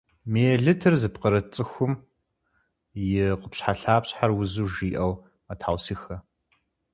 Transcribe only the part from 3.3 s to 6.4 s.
къупщхьэлъапщхьэр узу жиӏэу мэтхьэусыхэ.